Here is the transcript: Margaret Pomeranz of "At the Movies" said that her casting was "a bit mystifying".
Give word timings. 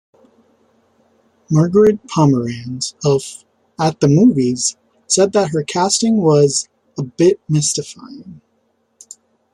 Margaret 1.51 1.99
Pomeranz 2.07 2.95
of 3.05 3.45
"At 3.79 3.99
the 3.99 4.07
Movies" 4.07 4.75
said 5.05 5.31
that 5.33 5.49
her 5.51 5.61
casting 5.63 6.17
was 6.23 6.67
"a 6.97 7.03
bit 7.03 7.39
mystifying". 7.47 8.41